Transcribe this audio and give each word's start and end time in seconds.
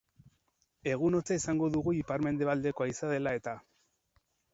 Egun 0.93 1.17
hotza 1.19 1.35
izango 1.39 1.69
dugu 1.75 1.93
ipar-mendebaldeko 1.97 2.87
haizea 2.87 3.11
dela 3.13 3.35
eta. 3.41 3.55